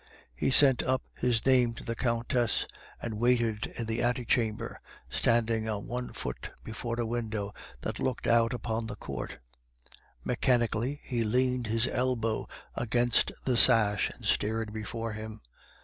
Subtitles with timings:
[0.33, 2.65] He sent up his name to the Countess,
[2.99, 4.81] and waited in the ante chamber,
[5.11, 9.37] standing on one foot before a window that looked out upon the court;
[10.23, 15.39] mechanically he leaned his elbow against the sash, and stared before him.